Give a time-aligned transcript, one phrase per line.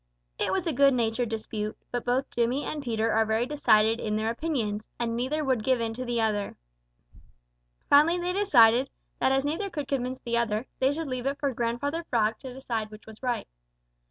[0.39, 4.15] It was a good natured dispute, but both Jimmy and Peter are very decided in
[4.15, 6.57] their opinions, and neither would give in to the other.
[7.87, 11.53] Finally they decided that as neither could convince the other, they should leave it for
[11.53, 13.47] Grandfather Frog to decide which was right.